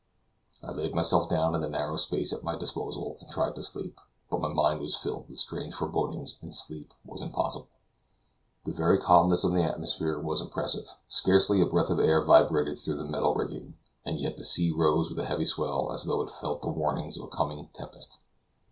[0.63, 3.99] I laid myself down in the narrow space at my disposal, and tried to sleep;
[4.31, 7.67] but my mind was filled with strange forebodings, and sleep was impossible.
[8.63, 12.95] The very calmness of the atmosphere was oppressive; scarcely a breath of air vibrated through
[12.97, 16.31] the metal rigging, and yet the sea rose with a heavy swell as though it
[16.31, 18.17] felt the warnings of a coming tempest.